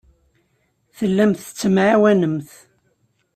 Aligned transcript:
Tellamt 0.97 1.39
tettemɛawanemt. 1.45 2.51